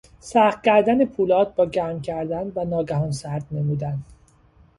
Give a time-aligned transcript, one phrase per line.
[0.19, 4.03] سخت کردن پولاد با گرم کردن و ناگهان سرد نمودن